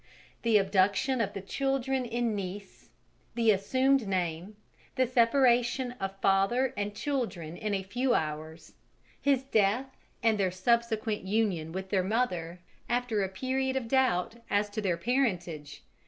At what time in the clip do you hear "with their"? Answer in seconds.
11.71-12.01